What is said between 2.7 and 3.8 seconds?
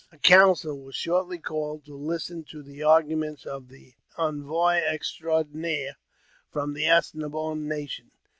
arguments of